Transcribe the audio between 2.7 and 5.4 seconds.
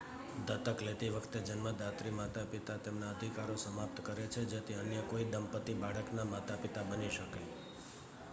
તેમના અધિકારો સમાપ્ત કરે છે જેથી અન્ય કોઈ